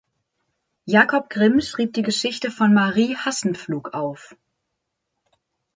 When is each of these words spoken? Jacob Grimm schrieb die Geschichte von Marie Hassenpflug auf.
Jacob 0.87 1.29
Grimm 1.29 1.61
schrieb 1.61 1.93
die 1.93 2.01
Geschichte 2.01 2.49
von 2.49 2.73
Marie 2.73 3.15
Hassenpflug 3.17 3.93
auf. 3.93 4.35